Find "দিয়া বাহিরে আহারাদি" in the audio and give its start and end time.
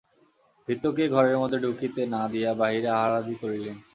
2.27-3.35